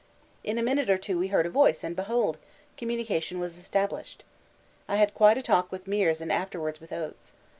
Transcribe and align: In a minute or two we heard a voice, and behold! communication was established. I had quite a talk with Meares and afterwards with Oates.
In 0.43 0.57
a 0.57 0.63
minute 0.63 0.89
or 0.89 0.97
two 0.97 1.19
we 1.19 1.27
heard 1.27 1.45
a 1.45 1.49
voice, 1.51 1.83
and 1.83 1.95
behold! 1.95 2.39
communication 2.75 3.39
was 3.39 3.59
established. 3.59 4.23
I 4.87 4.95
had 4.95 5.13
quite 5.13 5.37
a 5.37 5.43
talk 5.43 5.71
with 5.71 5.85
Meares 5.85 6.21
and 6.21 6.31
afterwards 6.31 6.81
with 6.81 6.91
Oates. 6.91 7.33